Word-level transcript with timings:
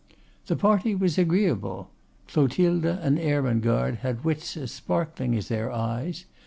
The 0.47 0.55
party 0.55 0.95
was 0.95 1.19
agreeable. 1.19 1.91
Clotilde 2.27 2.85
and 2.85 3.19
Ermengarde 3.19 3.97
had 3.97 4.23
wits 4.23 4.57
as 4.57 4.71
sparkling 4.71 5.35
as 5.35 5.47
their 5.47 5.71
eyes. 5.71 6.25